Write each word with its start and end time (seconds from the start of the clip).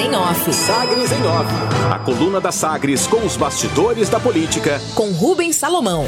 em 0.00 0.14
Off. 0.14 0.50
Sagres 0.52 1.12
em 1.12 1.26
Off. 1.26 1.52
A 1.92 1.98
coluna 1.98 2.40
da 2.40 2.50
Sagres 2.50 3.06
com 3.06 3.18
os 3.18 3.36
bastidores 3.36 4.08
da 4.08 4.18
política. 4.18 4.80
Com 4.94 5.10
Rubens 5.10 5.56
Salomão. 5.56 6.06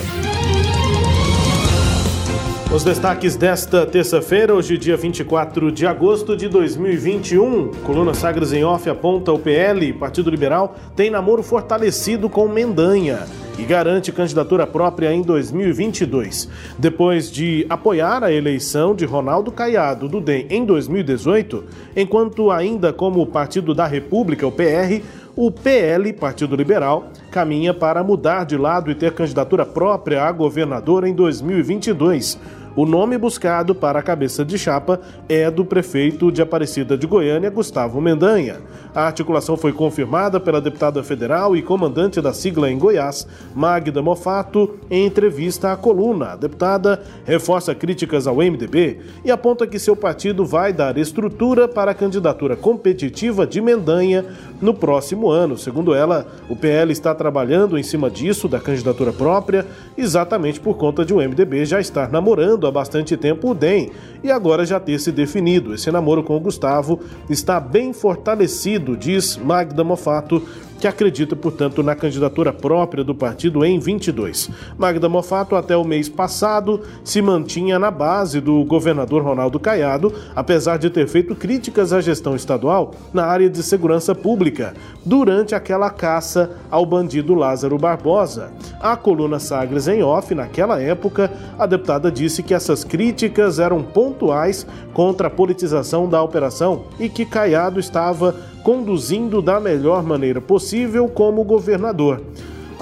Os 2.74 2.82
destaques 2.82 3.36
desta 3.36 3.84
terça-feira, 3.84 4.54
hoje, 4.54 4.78
dia 4.78 4.96
24 4.96 5.70
de 5.70 5.86
agosto 5.86 6.34
de 6.34 6.48
2021. 6.48 7.70
Coluna 7.84 8.14
Sagres 8.14 8.54
em 8.54 8.64
Off 8.64 8.88
aponta 8.88 9.30
o 9.30 9.38
PL, 9.38 9.92
Partido 9.92 10.30
Liberal, 10.30 10.74
tem 10.96 11.10
namoro 11.10 11.42
fortalecido 11.42 12.30
com 12.30 12.48
Mendanha 12.48 13.26
e 13.58 13.64
garante 13.64 14.12
candidatura 14.12 14.66
própria 14.66 15.12
em 15.12 15.22
2022. 15.22 16.48
Depois 16.78 17.30
de 17.30 17.66
apoiar 17.68 18.24
a 18.24 18.32
eleição 18.32 18.94
de 18.94 19.04
Ronaldo 19.04 19.52
Caiado 19.52 20.08
do 20.08 20.20
DEM 20.20 20.46
em 20.50 20.64
2018, 20.64 21.64
enquanto 21.96 22.50
ainda 22.50 22.92
como 22.92 23.26
Partido 23.26 23.74
da 23.74 23.86
República, 23.86 24.46
o 24.46 24.52
PR, 24.52 25.02
o 25.34 25.50
PL, 25.50 26.12
Partido 26.12 26.54
Liberal, 26.54 27.06
caminha 27.30 27.72
para 27.72 28.04
mudar 28.04 28.44
de 28.44 28.56
lado 28.56 28.90
e 28.90 28.94
ter 28.94 29.12
candidatura 29.12 29.64
própria 29.64 30.24
a 30.24 30.32
governador 30.32 31.06
em 31.06 31.14
2022. 31.14 32.38
O 32.74 32.86
nome 32.86 33.18
buscado 33.18 33.74
para 33.74 33.98
a 33.98 34.02
cabeça 34.02 34.46
de 34.46 34.56
chapa 34.56 34.98
é 35.28 35.50
do 35.50 35.62
prefeito 35.62 36.32
de 36.32 36.40
Aparecida 36.40 36.96
de 36.96 37.06
Goiânia, 37.06 37.50
Gustavo 37.50 38.00
Mendanha. 38.00 38.60
A 38.94 39.02
articulação 39.06 39.58
foi 39.58 39.74
confirmada 39.74 40.40
pela 40.40 40.58
deputada 40.58 41.02
federal 41.02 41.54
e 41.54 41.60
comandante 41.60 42.18
da 42.20 42.32
sigla 42.32 42.70
em 42.70 42.78
Goiás, 42.78 43.26
Magda 43.54 44.00
Mofato, 44.00 44.78
em 44.90 45.04
entrevista 45.04 45.70
à 45.70 45.76
coluna. 45.76 46.32
A 46.32 46.36
deputada 46.36 47.02
reforça 47.26 47.74
críticas 47.74 48.26
ao 48.26 48.36
MDB 48.36 49.00
e 49.22 49.30
aponta 49.30 49.66
que 49.66 49.78
seu 49.78 49.94
partido 49.94 50.44
vai 50.44 50.72
dar 50.72 50.96
estrutura 50.96 51.68
para 51.68 51.90
a 51.90 51.94
candidatura 51.94 52.56
competitiva 52.56 53.46
de 53.46 53.60
Mendanha 53.60 54.24
no 54.62 54.72
próximo 54.72 55.30
ano. 55.30 55.58
Segundo 55.58 55.94
ela, 55.94 56.26
o 56.48 56.56
PL 56.56 56.90
está 56.90 57.14
trabalhando 57.14 57.76
em 57.78 57.82
cima 57.82 58.08
disso, 58.10 58.48
da 58.48 58.60
candidatura 58.60 59.12
própria, 59.12 59.66
exatamente 59.96 60.58
por 60.58 60.78
conta 60.78 61.04
de 61.04 61.12
o 61.12 61.18
MDB 61.18 61.66
já 61.66 61.78
estar 61.78 62.10
namorando 62.10 62.61
há 62.66 62.70
bastante 62.70 63.16
tempo 63.16 63.50
o 63.50 63.54
DEM 63.54 63.90
e 64.22 64.30
agora 64.30 64.64
já 64.64 64.78
ter 64.78 64.98
se 64.98 65.12
definido. 65.12 65.74
Esse 65.74 65.90
namoro 65.90 66.22
com 66.22 66.36
o 66.36 66.40
Gustavo 66.40 67.00
está 67.28 67.58
bem 67.58 67.92
fortalecido, 67.92 68.96
diz 68.96 69.36
Magda 69.36 69.82
Mofato, 69.82 70.42
que 70.82 70.88
acredita, 70.88 71.36
portanto, 71.36 71.80
na 71.80 71.94
candidatura 71.94 72.52
própria 72.52 73.04
do 73.04 73.14
partido 73.14 73.64
em 73.64 73.78
22. 73.78 74.50
Magda 74.76 75.08
Mofato, 75.08 75.54
até 75.54 75.76
o 75.76 75.84
mês 75.84 76.08
passado, 76.08 76.80
se 77.04 77.22
mantinha 77.22 77.78
na 77.78 77.88
base 77.88 78.40
do 78.40 78.64
governador 78.64 79.22
Ronaldo 79.22 79.60
Caiado, 79.60 80.12
apesar 80.34 80.78
de 80.78 80.90
ter 80.90 81.06
feito 81.06 81.36
críticas 81.36 81.92
à 81.92 82.00
gestão 82.00 82.34
estadual 82.34 82.96
na 83.14 83.26
área 83.26 83.48
de 83.48 83.62
segurança 83.62 84.12
pública, 84.12 84.74
durante 85.06 85.54
aquela 85.54 85.88
caça 85.88 86.50
ao 86.68 86.84
bandido 86.84 87.32
Lázaro 87.32 87.78
Barbosa. 87.78 88.50
A 88.80 88.96
coluna 88.96 89.38
Sagres 89.38 89.86
em 89.86 90.02
off, 90.02 90.34
naquela 90.34 90.82
época, 90.82 91.30
a 91.56 91.64
deputada 91.64 92.10
disse 92.10 92.42
que 92.42 92.54
essas 92.54 92.82
críticas 92.82 93.60
eram 93.60 93.84
pontuais 93.84 94.66
contra 94.92 95.28
a 95.28 95.30
politização 95.30 96.08
da 96.08 96.20
operação 96.20 96.86
e 96.98 97.08
que 97.08 97.24
Caiado 97.24 97.78
estava 97.78 98.34
conduzindo 98.62 99.42
da 99.42 99.58
melhor 99.60 100.02
maneira 100.02 100.40
possível 100.40 101.08
como 101.08 101.44
governador. 101.44 102.20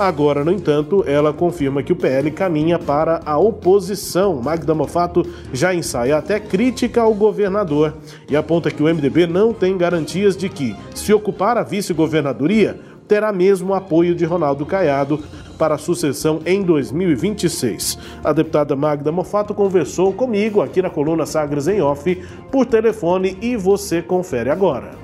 Agora, 0.00 0.42
no 0.42 0.50
entanto, 0.50 1.04
ela 1.06 1.30
confirma 1.30 1.82
que 1.82 1.92
o 1.92 1.96
PL 1.96 2.30
caminha 2.30 2.78
para 2.78 3.20
a 3.26 3.36
oposição. 3.36 4.40
Magda 4.40 4.74
Mofato 4.74 5.22
já 5.52 5.74
ensaia 5.74 6.16
até 6.16 6.40
crítica 6.40 7.02
ao 7.02 7.12
governador 7.12 7.94
e 8.26 8.34
aponta 8.34 8.70
que 8.70 8.82
o 8.82 8.86
MDB 8.86 9.26
não 9.26 9.52
tem 9.52 9.76
garantias 9.76 10.36
de 10.36 10.48
que, 10.48 10.74
se 10.94 11.12
ocupar 11.12 11.58
a 11.58 11.62
vice-governadoria, 11.62 12.80
terá 13.06 13.30
mesmo 13.30 13.74
apoio 13.74 14.14
de 14.14 14.24
Ronaldo 14.24 14.64
Caiado 14.64 15.18
para 15.58 15.74
a 15.74 15.78
sucessão 15.78 16.40
em 16.46 16.62
2026. 16.62 17.98
A 18.24 18.32
deputada 18.32 18.74
Magda 18.74 19.12
Mofato 19.12 19.52
conversou 19.52 20.14
comigo 20.14 20.62
aqui 20.62 20.80
na 20.80 20.88
coluna 20.88 21.26
Sagres 21.26 21.68
em 21.68 21.82
Off 21.82 22.16
por 22.50 22.64
telefone 22.64 23.36
e 23.42 23.54
você 23.54 24.00
confere 24.00 24.48
agora. 24.48 24.99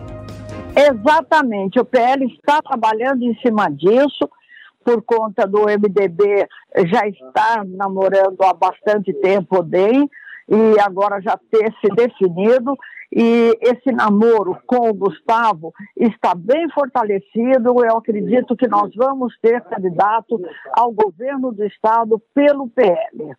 Exatamente, 0.77 1.81
o 1.81 1.85
PL 1.85 2.27
está 2.27 2.61
trabalhando 2.61 3.23
em 3.23 3.35
cima 3.37 3.71
disso, 3.71 4.29
por 4.85 5.03
conta 5.03 5.47
do 5.47 5.63
MDB 5.63 6.47
já 6.87 7.09
estar 7.09 7.65
namorando 7.65 8.41
há 8.43 8.53
bastante 8.53 9.13
tempo 9.15 9.61
o 9.61 9.63
DEM, 9.63 10.09
e 10.49 10.81
agora 10.81 11.21
já 11.21 11.37
ter 11.51 11.73
se 11.81 11.89
definido, 11.89 12.77
e 13.11 13.57
esse 13.61 13.91
namoro 13.91 14.59
com 14.67 14.91
o 14.91 14.95
Gustavo 14.95 15.73
está 15.97 16.35
bem 16.35 16.69
fortalecido. 16.71 17.85
Eu 17.85 17.97
acredito 17.97 18.57
que 18.57 18.69
nós 18.69 18.95
vamos 18.95 19.35
ter 19.41 19.63
candidato 19.63 20.41
ao 20.73 20.93
governo 20.93 21.53
do 21.53 21.65
estado 21.65 22.21
pelo 22.35 22.69
PL. 22.69 23.35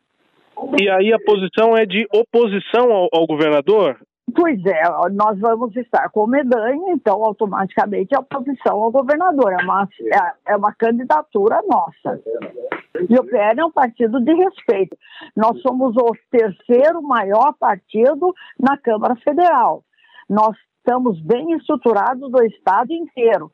E 0.79 0.89
aí 0.89 1.13
a 1.13 1.19
posição 1.19 1.77
é 1.77 1.85
de 1.85 2.07
oposição 2.11 2.91
ao, 2.91 3.07
ao 3.13 3.27
governador? 3.27 3.99
Pois 4.35 4.63
é, 4.65 4.81
nós 5.13 5.39
vamos 5.39 5.75
estar 5.77 6.09
com 6.09 6.27
Medanha, 6.27 6.91
então 6.91 7.23
automaticamente 7.23 8.13
a 8.13 8.19
oposição 8.19 8.75
ao 8.75 8.91
governador. 8.91 9.53
É 9.53 9.63
uma, 9.63 9.87
é, 10.01 10.51
é 10.53 10.55
uma 10.55 10.73
candidatura 10.73 11.61
nossa. 11.67 12.21
E 13.09 13.15
o 13.17 13.23
PL 13.23 13.61
é 13.61 13.65
um 13.65 13.71
partido 13.71 14.19
de 14.19 14.33
respeito. 14.33 14.97
Nós 15.35 15.61
somos 15.61 15.95
o 15.95 16.11
terceiro 16.29 17.01
maior 17.01 17.53
partido 17.57 18.33
na 18.59 18.77
Câmara 18.77 19.15
Federal. 19.15 19.83
Nós 20.29 20.57
estamos 20.77 21.19
bem 21.21 21.53
estruturados 21.53 22.29
do 22.29 22.43
Estado 22.43 22.91
inteiro. 22.91 23.49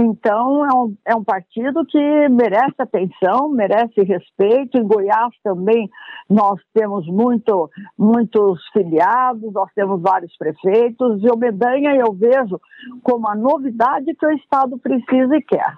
Então, 0.00 0.64
é 0.64 0.72
um, 0.76 0.96
é 1.08 1.16
um 1.16 1.24
partido 1.24 1.84
que 1.84 1.98
merece 2.28 2.76
atenção, 2.78 3.48
merece 3.48 4.00
respeito. 4.02 4.78
Em 4.78 4.86
Goiás 4.86 5.34
também 5.42 5.90
nós 6.30 6.60
temos 6.72 7.04
muito, 7.08 7.68
muitos 7.98 8.60
filiados, 8.72 9.52
nós 9.52 9.68
temos 9.74 10.00
vários 10.00 10.36
prefeitos, 10.36 11.20
e 11.24 11.28
o 11.28 11.36
Medanha 11.36 11.96
eu 11.96 12.12
vejo 12.12 12.60
como 13.02 13.28
a 13.28 13.34
novidade 13.34 14.14
que 14.14 14.24
o 14.24 14.30
Estado 14.30 14.78
precisa 14.78 15.36
e 15.36 15.42
quer. 15.42 15.74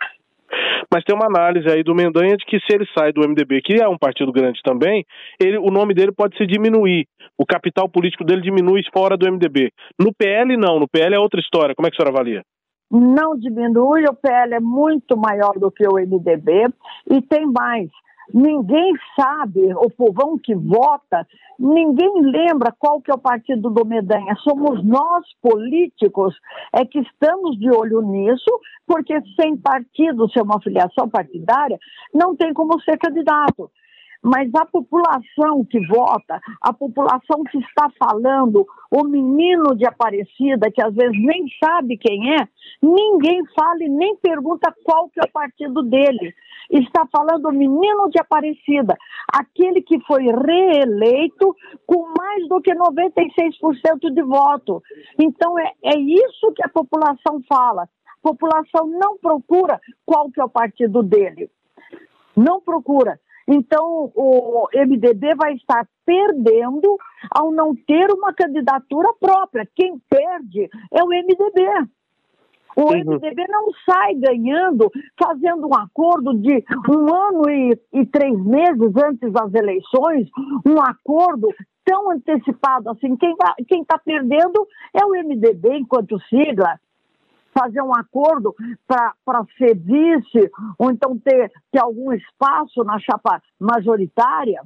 Mas 0.93 1.05
tem 1.05 1.17
uma 1.17 1.27
análise 1.27 1.71
aí 1.71 1.83
do 1.83 1.95
Mendanha 1.95 2.37
de 2.37 2.45
que 2.45 2.59
se 2.59 2.75
ele 2.75 2.85
sai 2.93 3.13
do 3.13 3.27
MDB, 3.27 3.63
que 3.63 3.81
é 3.81 3.89
um 3.89 3.97
partido 3.97 4.33
grande 4.33 4.61
também, 4.63 5.07
ele, 5.41 5.57
o 5.57 5.71
nome 5.71 5.95
dele 5.95 6.13
pode 6.13 6.37
se 6.37 6.47
diminuir. 6.47 7.07
O 7.39 7.47
capital 7.47 7.89
político 7.89 8.25
dele 8.25 8.43
diminui 8.43 8.83
fora 8.93 9.17
do 9.17 9.31
MDB. 9.31 9.71
No 9.99 10.13
PL, 10.13 10.57
não. 10.59 10.79
No 10.79 10.89
PL 10.89 11.15
é 11.15 11.19
outra 11.19 11.41
história. 11.41 11.75
Como 11.75 11.87
é 11.87 11.91
que 11.91 11.97
a 11.97 12.05
senhora 12.05 12.15
avalia? 12.15 12.43
Não 12.91 13.37
diminui, 13.37 14.05
o 14.05 14.15
PL 14.15 14.55
é 14.55 14.61
muito 14.61 15.17
maior 15.17 15.59
do 15.59 15.71
que 15.71 15.87
o 15.87 15.95
MDB 15.95 16.69
e 17.11 17.23
tem 17.23 17.47
mais. 17.47 17.89
Ninguém 18.33 18.93
sabe, 19.19 19.75
o 19.75 19.91
povão 19.91 20.39
que 20.39 20.55
vota, 20.55 21.27
ninguém 21.59 22.23
lembra 22.23 22.73
qual 22.79 23.01
que 23.01 23.11
é 23.11 23.15
o 23.15 23.19
partido 23.19 23.71
do 23.71 23.85
Medanha. 23.85 24.37
Somos 24.37 24.85
nós, 24.85 25.25
políticos, 25.43 26.37
é 26.73 26.85
que 26.85 27.01
estamos 27.01 27.59
de 27.59 27.69
olho 27.71 28.01
nisso, 28.03 28.51
porque 28.87 29.21
sem 29.41 29.57
partido, 29.57 30.31
sem 30.31 30.43
uma 30.43 30.61
filiação 30.61 31.09
partidária, 31.09 31.79
não 32.15 32.37
tem 32.37 32.53
como 32.55 32.81
ser 32.83 32.97
candidato 32.99 33.71
mas 34.23 34.55
a 34.55 34.67
população 34.67 35.65
que 35.65 35.81
vota, 35.87 36.41
a 36.61 36.73
população 36.73 37.43
que 37.45 37.59
está 37.59 37.91
falando, 37.99 38.67
o 38.91 39.05
menino 39.05 39.75
de 39.75 39.87
Aparecida, 39.87 40.71
que 40.71 40.83
às 40.83 40.95
vezes 40.95 41.17
nem 41.19 41.47
sabe 41.63 41.97
quem 41.97 42.35
é, 42.35 42.49
ninguém 42.83 43.43
fala 43.55 43.83
e 43.83 43.89
nem 43.89 44.17
pergunta 44.17 44.75
qual 44.85 45.09
que 45.09 45.21
é 45.21 45.25
o 45.25 45.33
partido 45.33 45.83
dele. 45.83 46.35
Está 46.71 47.07
falando 47.11 47.47
o 47.47 47.53
menino 47.53 48.11
de 48.11 48.21
Aparecida, 48.21 48.97
aquele 49.33 49.81
que 49.81 49.99
foi 50.01 50.25
reeleito 50.25 51.57
com 51.87 52.13
mais 52.17 52.47
do 52.49 52.61
que 52.61 52.75
96% 52.75 54.13
de 54.13 54.23
voto. 54.23 54.83
Então 55.19 55.59
é, 55.59 55.73
é 55.83 55.99
isso 55.99 56.53
que 56.55 56.63
a 56.63 56.69
população 56.69 57.41
fala. 57.49 57.83
A 57.85 58.29
população 58.29 58.87
não 58.87 59.17
procura 59.17 59.81
qual 60.05 60.31
que 60.31 60.41
é 60.41 60.45
o 60.45 60.49
partido 60.49 61.03
dele. 61.03 61.51
Não 62.37 62.61
procura. 62.61 63.19
Então, 63.51 64.13
o 64.15 64.69
MDB 64.73 65.35
vai 65.35 65.55
estar 65.55 65.87
perdendo 66.05 66.97
ao 67.31 67.51
não 67.51 67.75
ter 67.75 68.11
uma 68.13 68.33
candidatura 68.33 69.13
própria. 69.19 69.69
Quem 69.75 69.99
perde 70.09 70.71
é 70.93 71.03
o 71.03 71.09
MDB. 71.09 71.91
O 72.77 72.83
uhum. 72.83 73.17
MDB 73.17 73.47
não 73.49 73.67
sai 73.85 74.15
ganhando 74.15 74.91
fazendo 75.21 75.67
um 75.67 75.75
acordo 75.75 76.33
de 76.35 76.65
um 76.89 77.13
ano 77.13 77.51
e, 77.51 77.79
e 77.93 78.07
três 78.07 78.39
meses 78.45 78.93
antes 79.05 79.33
das 79.33 79.53
eleições, 79.53 80.29
um 80.65 80.81
acordo 80.81 81.49
tão 81.85 82.13
antecipado 82.13 82.91
assim. 82.91 83.17
Quem 83.17 83.83
está 83.83 83.99
perdendo 83.99 84.67
é 84.95 85.05
o 85.05 85.11
MDB 85.11 85.79
enquanto 85.79 86.21
sigla 86.29 86.79
fazer 87.57 87.83
um 87.83 87.95
acordo 87.95 88.55
para 88.87 89.45
ser 89.59 89.77
vice, 89.77 90.51
ou 90.79 90.91
então 90.91 91.19
ter, 91.19 91.51
ter 91.71 91.81
algum 91.81 92.13
espaço 92.13 92.83
na 92.85 92.99
chapa 92.99 93.43
majoritária, 93.59 94.63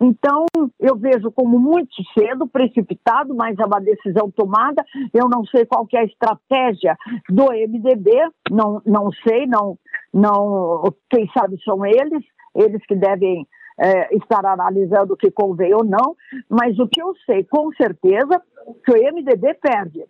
Então, 0.00 0.46
eu 0.78 0.96
vejo 0.96 1.30
como 1.32 1.58
muito 1.58 1.96
cedo, 2.16 2.46
precipitado, 2.46 3.34
mas 3.34 3.58
é 3.58 3.64
uma 3.66 3.80
decisão 3.80 4.30
tomada. 4.30 4.84
Eu 5.12 5.28
não 5.28 5.44
sei 5.44 5.66
qual 5.66 5.86
é 5.92 5.98
a 5.98 6.04
estratégia 6.04 6.96
do 7.28 7.46
MDB, 7.46 8.12
não, 8.48 8.80
não 8.86 9.10
sei, 9.26 9.46
não, 9.46 9.76
não, 10.14 10.84
quem 11.10 11.28
sabe 11.36 11.60
são 11.64 11.84
eles, 11.84 12.24
eles 12.54 12.84
que 12.86 12.94
devem 12.94 13.44
é, 13.78 14.16
estar 14.16 14.44
analisando 14.44 15.14
o 15.14 15.16
que 15.16 15.30
convém 15.30 15.74
ou 15.74 15.84
não, 15.84 16.16
mas 16.48 16.78
o 16.78 16.88
que 16.88 17.02
eu 17.02 17.14
sei 17.26 17.44
com 17.44 17.72
certeza 17.72 18.40
que 18.84 18.92
o 18.92 19.12
MDB 19.12 19.54
perde. 19.54 20.04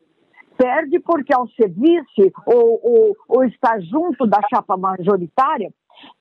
Perde 0.59 0.99
porque 0.99 1.33
ao 1.33 1.47
ser 1.51 1.69
vice 1.69 2.33
ou, 2.45 2.81
ou, 2.83 3.17
ou 3.29 3.45
estar 3.45 3.81
junto 3.81 4.27
da 4.27 4.41
chapa 4.53 4.77
majoritária, 4.77 5.73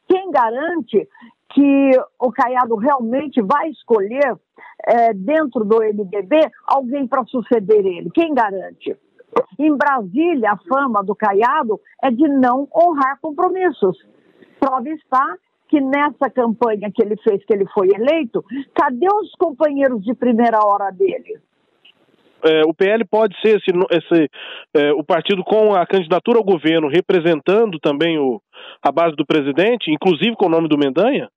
quem 0.08 0.30
garante 0.30 1.08
que 1.50 1.92
o 2.20 2.32
Caiado 2.32 2.76
realmente 2.76 3.42
vai 3.42 3.70
escolher 3.70 4.38
é, 4.86 5.12
dentro 5.14 5.66
do 5.66 5.80
MDB 5.80 6.40
alguém 6.68 7.08
para 7.08 7.26
suceder 7.26 7.84
ele? 7.84 8.12
Quem 8.12 8.34
garante? 8.34 8.96
Em 9.58 9.76
Brasília, 9.76 10.52
a 10.52 10.58
fama 10.58 11.04
do 11.04 11.16
Caiado 11.16 11.80
é 12.04 12.12
de 12.12 12.28
não 12.28 12.68
honrar 12.74 13.20
compromissos. 13.20 13.98
Prova 14.60 14.88
está 14.90 15.36
que 15.68 15.82
nessa 15.82 16.30
campanha 16.30 16.92
que 16.94 17.04
ele 17.04 17.18
fez, 17.18 17.44
que 17.44 17.54
ele 17.54 17.66
foi 17.74 17.90
eleito, 17.90 18.44
cadê 18.74 19.08
os 19.14 19.32
companheiros 19.36 20.04
de 20.04 20.14
primeira 20.14 20.60
hora 20.64 20.92
dele? 20.92 21.42
É, 22.44 22.62
o 22.66 22.74
PL 22.74 23.04
pode 23.06 23.36
ser 23.42 23.58
esse, 23.58 23.72
esse 23.92 24.30
é, 24.76 24.92
o 24.94 25.04
partido 25.04 25.44
com 25.44 25.74
a 25.74 25.86
candidatura 25.86 26.38
ao 26.38 26.44
governo 26.44 26.88
representando 26.88 27.80
também 27.80 28.18
o, 28.20 28.42
a 28.82 28.92
base 28.92 29.16
do 29.16 29.26
presidente, 29.26 29.92
inclusive 29.92 30.36
com 30.36 30.46
o 30.46 30.50
nome 30.50 30.68
do 30.68 30.78
Mendanha? 30.78 31.30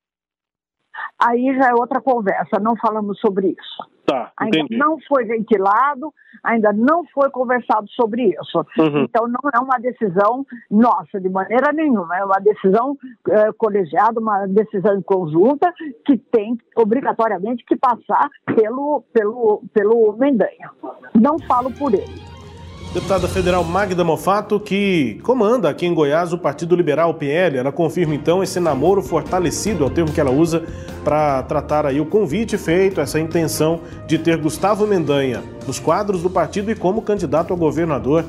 Aí 1.18 1.54
já 1.56 1.68
é 1.68 1.74
outra 1.74 2.00
conversa, 2.00 2.60
não 2.60 2.76
falamos 2.76 3.18
sobre 3.20 3.48
isso. 3.48 3.90
Tá, 4.06 4.32
ainda 4.36 4.64
não 4.70 4.98
foi 5.06 5.24
ventilado, 5.24 6.12
ainda 6.42 6.72
não 6.72 7.04
foi 7.14 7.30
conversado 7.30 7.88
sobre 7.90 8.28
isso. 8.30 8.58
Uhum. 8.78 9.04
Então 9.04 9.28
não 9.28 9.50
é 9.54 9.58
uma 9.60 9.78
decisão 9.78 10.44
nossa, 10.70 11.20
de 11.20 11.28
maneira 11.28 11.72
nenhuma, 11.72 12.16
é 12.16 12.24
uma 12.24 12.40
decisão 12.40 12.96
é, 13.28 13.52
colegiada, 13.52 14.18
uma 14.18 14.46
decisão 14.46 15.00
conjunta 15.02 15.72
que 16.04 16.16
tem 16.16 16.58
obrigatoriamente 16.76 17.64
que 17.64 17.76
passar 17.76 18.28
pelo, 18.56 19.04
pelo, 19.12 19.62
pelo 19.72 20.12
Mendanha. 20.14 20.70
Não 21.14 21.38
falo 21.38 21.70
por 21.72 21.94
ele. 21.94 22.29
Deputada 22.92 23.28
federal 23.28 23.62
Magda 23.62 24.02
Mofato, 24.02 24.58
que 24.58 25.20
comanda 25.22 25.70
aqui 25.70 25.86
em 25.86 25.94
Goiás 25.94 26.32
o 26.32 26.38
Partido 26.38 26.74
Liberal 26.74 27.14
PL, 27.14 27.56
ela 27.56 27.70
confirma 27.70 28.16
então 28.16 28.42
esse 28.42 28.58
namoro 28.58 29.00
fortalecido, 29.00 29.84
é 29.84 29.86
o 29.86 29.90
termo 29.90 30.10
que 30.10 30.20
ela 30.20 30.32
usa 30.32 30.64
para 31.04 31.40
tratar 31.44 31.86
aí 31.86 32.00
o 32.00 32.06
convite 32.06 32.58
feito, 32.58 33.00
essa 33.00 33.20
intenção 33.20 33.78
de 34.08 34.18
ter 34.18 34.38
Gustavo 34.38 34.88
Mendanha 34.88 35.40
nos 35.68 35.78
quadros 35.78 36.20
do 36.20 36.28
partido 36.28 36.68
e 36.68 36.74
como 36.74 37.00
candidato 37.00 37.54
a 37.54 37.56
governador 37.56 38.24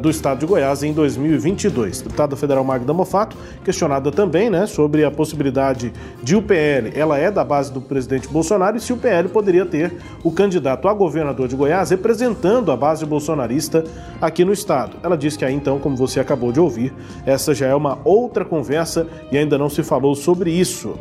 do 0.00 0.10
estado 0.10 0.40
de 0.40 0.46
Goiás 0.46 0.82
em 0.82 0.92
2022. 0.92 2.02
Deputada 2.02 2.36
federal 2.36 2.64
Magda 2.64 2.92
Mofato, 2.92 3.36
questionada 3.64 4.10
também 4.10 4.50
né, 4.50 4.66
sobre 4.66 5.04
a 5.04 5.10
possibilidade 5.10 5.92
de 6.22 6.36
o 6.36 6.42
PL, 6.42 6.92
ela 6.94 7.18
é 7.18 7.30
da 7.30 7.44
base 7.44 7.72
do 7.72 7.80
presidente 7.80 8.28
Bolsonaro, 8.28 8.76
e 8.76 8.80
se 8.80 8.92
o 8.92 8.96
PL 8.96 9.28
poderia 9.28 9.66
ter 9.66 9.96
o 10.22 10.30
candidato 10.30 10.88
a 10.88 10.94
governador 10.94 11.48
de 11.48 11.56
Goiás 11.56 11.90
representando 11.90 12.70
a 12.72 12.76
base 12.76 13.04
bolsonarista 13.04 13.84
aqui 14.20 14.44
no 14.44 14.52
estado. 14.52 14.96
Ela 15.02 15.16
disse 15.16 15.38
que 15.38 15.44
aí 15.44 15.54
então, 15.54 15.78
como 15.78 15.96
você 15.96 16.20
acabou 16.20 16.52
de 16.52 16.60
ouvir, 16.60 16.92
essa 17.26 17.54
já 17.54 17.66
é 17.66 17.74
uma 17.74 17.98
outra 18.04 18.44
conversa 18.44 19.06
e 19.30 19.38
ainda 19.38 19.58
não 19.58 19.68
se 19.68 19.82
falou 19.82 20.14
sobre 20.14 20.50
isso. 20.50 20.94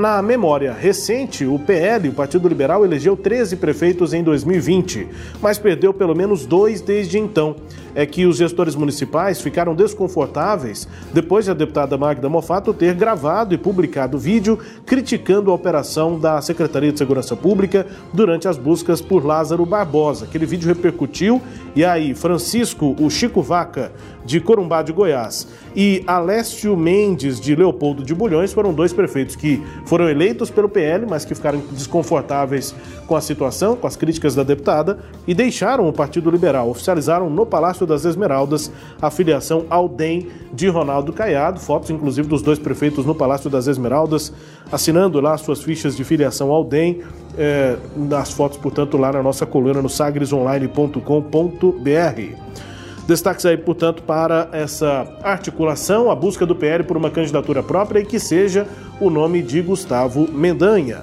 Na 0.00 0.22
memória 0.22 0.72
recente, 0.72 1.44
o 1.44 1.58
PL, 1.58 2.08
o 2.08 2.14
Partido 2.14 2.48
Liberal, 2.48 2.86
elegeu 2.86 3.14
13 3.14 3.56
prefeitos 3.56 4.14
em 4.14 4.22
2020, 4.22 5.06
mas 5.42 5.58
perdeu 5.58 5.92
pelo 5.92 6.14
menos 6.14 6.46
dois 6.46 6.80
desde 6.80 7.18
então. 7.18 7.56
É 7.94 8.06
que 8.06 8.24
os 8.24 8.38
gestores 8.38 8.74
municipais 8.74 9.42
ficaram 9.42 9.74
desconfortáveis 9.74 10.88
depois 11.12 11.44
de 11.44 11.50
a 11.50 11.54
deputada 11.54 11.98
Magda 11.98 12.30
Mofato 12.30 12.72
ter 12.72 12.94
gravado 12.94 13.54
e 13.54 13.58
publicado 13.58 14.16
vídeo 14.16 14.58
criticando 14.86 15.50
a 15.50 15.54
operação 15.54 16.18
da 16.18 16.40
Secretaria 16.40 16.92
de 16.92 16.98
Segurança 16.98 17.36
Pública 17.36 17.86
durante 18.10 18.48
as 18.48 18.56
buscas 18.56 19.02
por 19.02 19.26
Lázaro 19.26 19.66
Barbosa. 19.66 20.24
Aquele 20.24 20.46
vídeo 20.46 20.66
repercutiu 20.66 21.42
e 21.76 21.84
aí 21.84 22.14
Francisco, 22.14 22.96
o 22.98 23.10
Chico 23.10 23.42
Vaca, 23.42 23.92
de 24.24 24.40
Corumbá 24.40 24.82
de 24.82 24.92
Goiás, 24.92 25.48
e 25.74 26.04
Alessio 26.06 26.76
Mendes 26.76 27.40
de 27.40 27.54
Leopoldo 27.56 28.04
de 28.04 28.14
Bulhões 28.14 28.52
foram 28.52 28.72
dois 28.72 28.92
prefeitos 28.92 29.34
que 29.34 29.62
foram 29.90 30.08
eleitos 30.08 30.50
pelo 30.50 30.68
PL, 30.68 31.04
mas 31.04 31.24
que 31.24 31.34
ficaram 31.34 31.60
desconfortáveis 31.72 32.72
com 33.08 33.16
a 33.16 33.20
situação, 33.20 33.74
com 33.74 33.88
as 33.88 33.96
críticas 33.96 34.36
da 34.36 34.44
deputada 34.44 35.00
e 35.26 35.34
deixaram 35.34 35.88
o 35.88 35.92
Partido 35.92 36.30
Liberal. 36.30 36.70
Oficializaram 36.70 37.28
no 37.28 37.44
Palácio 37.44 37.84
das 37.84 38.04
Esmeraldas 38.04 38.70
a 39.02 39.10
filiação 39.10 39.66
ao 39.68 39.88
DEM 39.88 40.28
de 40.52 40.68
Ronaldo 40.68 41.12
Caiado, 41.12 41.58
fotos 41.58 41.90
inclusive 41.90 42.28
dos 42.28 42.40
dois 42.40 42.56
prefeitos 42.56 43.04
no 43.04 43.16
Palácio 43.16 43.50
das 43.50 43.66
Esmeraldas, 43.66 44.32
assinando 44.70 45.20
lá 45.20 45.36
suas 45.36 45.60
fichas 45.60 45.96
de 45.96 46.04
filiação 46.04 46.52
ao 46.52 46.62
DEM. 46.62 47.00
É, 47.36 47.76
nas 47.96 48.30
fotos, 48.30 48.58
portanto, 48.58 48.96
lá 48.96 49.12
na 49.12 49.24
nossa 49.24 49.44
coluna 49.44 49.82
no 49.82 49.88
sagresonline.com.br. 49.88 52.36
Destaques 53.10 53.44
aí, 53.44 53.56
portanto, 53.56 54.04
para 54.04 54.48
essa 54.52 55.04
articulação, 55.24 56.12
a 56.12 56.14
busca 56.14 56.46
do 56.46 56.54
PL 56.54 56.84
por 56.84 56.96
uma 56.96 57.10
candidatura 57.10 57.60
própria 57.60 57.98
e 57.98 58.04
que 58.04 58.20
seja 58.20 58.68
o 59.00 59.10
nome 59.10 59.42
de 59.42 59.60
Gustavo 59.60 60.30
Mendanha. 60.30 61.02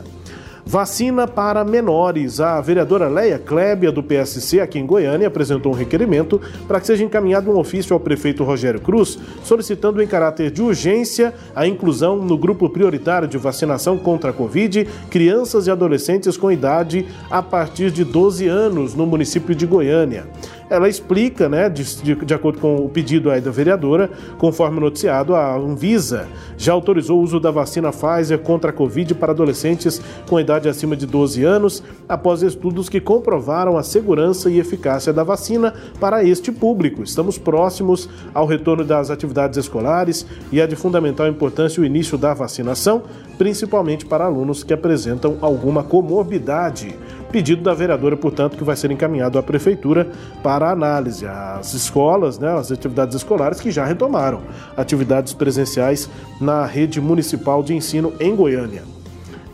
Vacina 0.66 1.28
para 1.28 1.66
menores. 1.66 2.40
A 2.40 2.62
vereadora 2.62 3.10
Leia 3.10 3.38
Klebia, 3.38 3.92
do 3.92 4.02
PSC, 4.02 4.62
aqui 4.62 4.80
em 4.80 4.86
Goiânia, 4.86 5.28
apresentou 5.28 5.74
um 5.74 5.76
requerimento 5.76 6.40
para 6.66 6.80
que 6.80 6.88
seja 6.88 7.04
encaminhado 7.04 7.52
um 7.52 7.58
ofício 7.58 7.94
ao 7.94 8.00
prefeito 8.00 8.46
Rogério 8.46 8.80
Cruz, 8.80 9.20
solicitando 9.44 10.02
em 10.02 10.08
caráter 10.08 10.50
de 10.50 10.62
urgência 10.62 11.34
a 11.54 11.68
inclusão 11.68 12.16
no 12.16 12.38
grupo 12.38 12.70
prioritário 12.70 13.28
de 13.28 13.38
vacinação 13.38 13.98
contra 13.98 14.30
a 14.30 14.34
Covid 14.34 14.88
crianças 15.10 15.68
e 15.68 15.72
adolescentes 15.72 16.38
com 16.38 16.50
idade 16.50 17.06
a 17.30 17.42
partir 17.42 17.92
de 17.92 18.06
12 18.06 18.48
anos 18.48 18.96
no 18.96 19.06
município 19.06 19.54
de 19.54 19.66
Goiânia 19.66 20.26
ela 20.70 20.90
explica, 20.90 21.48
né, 21.48 21.70
de, 21.70 21.84
de, 22.04 22.16
de, 22.16 22.34
acordo 22.34 22.60
com 22.60 22.76
o 22.76 22.90
pedido 22.90 23.32
aí 23.32 23.40
da 23.40 23.52
vereadora, 23.52 24.10
conforme 24.38 24.80
noticiado, 24.80 25.36
a 25.36 25.56
Anvisa 25.56 26.28
já 26.58 26.74
autorizou 26.74 27.20
o 27.20 27.24
uso 27.24 27.40
da 27.40 27.52
vacina 27.52 27.92
Pfizer 27.92 28.40
contra 28.40 28.72
a 28.72 28.74
Covid 28.74 29.16
para 29.16 29.32
adolescentes 29.32 30.02
com 30.28 30.40
idade 30.40 30.68
acima 30.68 30.96
de 30.96 31.06
12 31.06 31.44
anos, 31.44 31.84
após 32.08 32.42
estudos 32.42 32.90
que 32.90 33.00
comprovaram 33.00 33.78
a 33.78 33.84
segurança 33.84 34.50
e 34.50 34.60
eficácia 34.60 35.14
da 35.14 35.24
vacina 35.24 35.74
para 36.00 36.24
este 36.24 36.52
público. 36.52 37.04
Estamos 37.04 37.38
próximos 37.38 38.10
ao 38.34 38.46
retorno 38.46 38.84
das 38.84 39.10
atividades 39.10 39.58
escolares 39.58 40.26
e 40.52 40.60
é 40.60 40.68
de 40.68 40.76
fundamental 40.76 41.28
importância 41.28 41.82
o 41.82 41.86
início 41.86 42.18
da 42.18 42.34
vacinação, 42.34 43.04
principalmente 43.38 44.06
para 44.06 44.26
alunos 44.26 44.64
que 44.64 44.74
apresentam 44.74 45.38
alguma 45.42 45.84
comorbidade. 45.84 46.96
Pedido 47.32 47.62
da 47.62 47.74
vereadora, 47.74 48.16
portanto, 48.16 48.58
que 48.58 48.64
vai 48.64 48.76
ser 48.76 48.90
encaminhado 48.90 49.38
à 49.38 49.44
prefeitura 49.44 50.10
para 50.42 50.72
análise. 50.72 51.26
As 51.26 51.74
escolas, 51.74 52.40
né, 52.40 52.50
as 52.58 52.72
atividades 52.72 53.16
escolares 53.16 53.60
que 53.60 53.70
já 53.70 53.86
retomaram 53.86 54.42
atividades 54.76 55.34
presenciais 55.34 56.10
na 56.40 56.66
rede 56.66 57.02
municipal 57.02 57.62
de 57.62 57.74
ensino 57.74 58.14
em 58.20 58.36
Goiânia. 58.36 58.97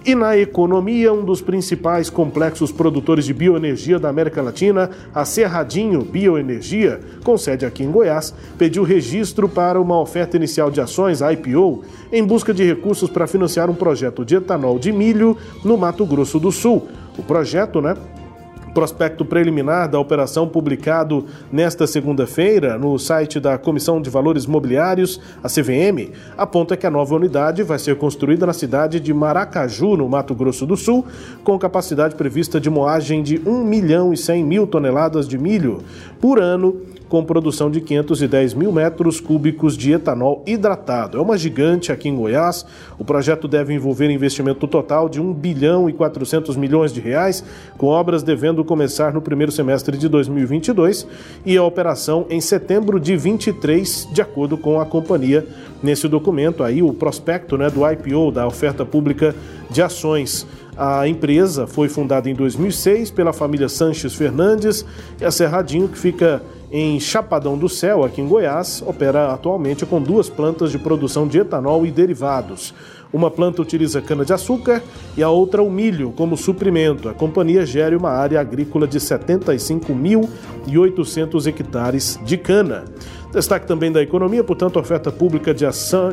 E 0.05 0.15
na 0.15 0.37
economia, 0.37 1.13
um 1.13 1.23
dos 1.23 1.41
principais 1.41 2.09
complexos 2.09 2.73
produtores 2.73 3.23
de 3.23 3.33
bioenergia 3.33 3.97
da 3.97 4.09
América 4.09 4.41
Latina, 4.41 4.89
a 5.15 5.23
Cerradinho 5.23 6.01
Bioenergia, 6.01 6.99
com 7.23 7.37
sede 7.37 7.65
aqui 7.65 7.85
em 7.85 7.91
Goiás, 7.91 8.33
pediu 8.57 8.83
registro 8.83 9.47
para 9.47 9.79
uma 9.79 9.97
oferta 9.97 10.35
inicial 10.35 10.69
de 10.69 10.81
ações, 10.81 11.21
IPO, 11.21 11.85
em 12.11 12.21
busca 12.21 12.53
de 12.53 12.65
recursos 12.65 13.09
para 13.09 13.27
financiar 13.27 13.69
um 13.69 13.75
projeto 13.75 14.25
de 14.25 14.35
etanol 14.35 14.77
de 14.77 14.91
milho 14.91 15.37
no 15.63 15.77
Mato 15.77 16.05
Grosso 16.05 16.37
do 16.37 16.51
Sul. 16.51 16.85
O 17.17 17.23
projeto, 17.23 17.79
né, 17.79 17.95
prospecto 18.73 19.23
preliminar 19.23 19.87
da 19.87 19.99
operação 19.99 20.47
publicado 20.47 21.25
nesta 21.51 21.85
segunda-feira 21.85 22.77
no 22.77 22.97
site 22.97 23.39
da 23.39 23.57
Comissão 23.57 24.01
de 24.01 24.09
Valores 24.09 24.45
Mobiliários, 24.45 25.21
a 25.43 25.47
CVM, 25.47 26.11
aponta 26.37 26.75
que 26.75 26.87
a 26.87 26.91
nova 26.91 27.15
unidade 27.15 27.63
vai 27.63 27.77
ser 27.77 27.97
construída 27.97 28.45
na 28.45 28.53
cidade 28.53 28.99
de 28.99 29.13
Maracaju, 29.13 29.97
no 29.97 30.09
Mato 30.09 30.33
Grosso 30.33 30.65
do 30.65 30.75
Sul, 30.75 31.05
com 31.43 31.57
capacidade 31.59 32.15
prevista 32.15 32.59
de 32.59 32.69
moagem 32.69 33.21
de 33.21 33.41
1 33.45 33.63
milhão 33.63 34.13
e 34.13 34.17
100 34.17 34.43
mil 34.43 34.67
toneladas 34.67 35.27
de 35.27 35.37
milho 35.37 35.83
por 36.19 36.39
ano 36.39 36.81
com 37.09 37.23
produção 37.23 37.69
de 37.69 37.81
510 37.81 38.53
mil 38.53 38.71
metros 38.71 39.19
cúbicos 39.19 39.77
de 39.77 39.93
etanol 39.93 40.43
hidratado. 40.45 41.17
É 41.17 41.21
uma 41.21 41.37
gigante 41.37 41.91
aqui 41.91 42.09
em 42.09 42.15
Goiás. 42.15 42.65
O 42.97 43.05
projeto 43.05 43.47
deve 43.47 43.73
envolver 43.73 44.09
investimento 44.09 44.67
total 44.67 45.07
de 45.07 45.21
1 45.21 45.33
bilhão 45.33 45.89
e 45.89 45.93
400 45.93 46.55
milhões 46.55 46.91
de 46.91 46.99
reais, 46.99 47.43
com 47.77 47.87
obras 47.87 48.23
devendo 48.23 48.63
começar 48.63 49.13
no 49.13 49.21
primeiro 49.21 49.51
semestre 49.51 49.97
de 49.97 50.07
2022 50.07 51.07
e 51.45 51.57
a 51.57 51.63
operação 51.63 52.25
em 52.29 52.41
setembro 52.41 52.99
de 52.99 53.15
23, 53.15 54.09
de 54.11 54.21
acordo 54.21 54.57
com 54.57 54.79
a 54.79 54.85
companhia. 54.85 55.45
Nesse 55.81 56.07
documento 56.07 56.63
aí, 56.63 56.81
o 56.81 56.93
prospecto 56.93 57.57
né, 57.57 57.69
do 57.69 57.81
IPO, 57.89 58.31
da 58.31 58.47
oferta 58.47 58.85
pública 58.85 59.35
de 59.69 59.81
ações 59.81 60.47
A 60.75 61.07
empresa 61.07 61.67
foi 61.67 61.87
fundada 61.87 62.27
em 62.29 62.33
2006 62.33 63.11
pela 63.11 63.31
família 63.31 63.69
Sanches 63.69 64.15
Fernandes 64.15 64.83
e 65.21 65.25
a 65.25 65.29
Cerradinho, 65.29 65.87
que 65.87 65.97
fica 65.97 66.41
em 66.71 66.99
Chapadão 66.99 67.55
do 67.55 67.69
Céu, 67.69 68.03
aqui 68.03 68.19
em 68.19 68.27
Goiás, 68.27 68.81
opera 68.83 69.31
atualmente 69.31 69.85
com 69.85 70.01
duas 70.01 70.27
plantas 70.27 70.71
de 70.71 70.79
produção 70.79 71.27
de 71.27 71.37
etanol 71.37 71.85
e 71.85 71.91
derivados. 71.91 72.73
Uma 73.13 73.29
planta 73.29 73.61
utiliza 73.61 74.01
cana-de-açúcar 74.01 74.81
e 75.15 75.21
a 75.21 75.29
outra 75.29 75.61
o 75.61 75.69
milho 75.69 76.11
como 76.17 76.35
suprimento. 76.35 77.07
A 77.07 77.13
companhia 77.13 77.63
gere 77.63 77.95
uma 77.95 78.09
área 78.09 78.41
agrícola 78.41 78.87
de 78.87 78.99
75.800 78.99 81.45
hectares 81.45 82.19
de 82.25 82.37
cana. 82.37 82.85
Destaque 83.33 83.65
também 83.65 83.91
da 83.91 83.99
economia, 83.99 84.43
portanto, 84.43 84.77
oferta 84.77 85.11
pública 85.11 85.55
de, 85.55 85.65